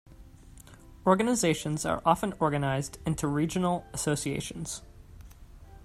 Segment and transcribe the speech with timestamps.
[1.05, 4.81] Organizations are often organized into regional associations.